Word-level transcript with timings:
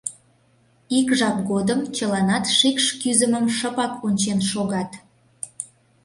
Ик 0.97 1.07
жап 1.19 1.37
годым 1.49 1.79
чыланат 1.95 2.45
шикш 2.57 2.85
кӱзымым 3.01 3.45
шыпак 3.57 3.93
ончен 4.05 4.39
шогат. 4.51 4.91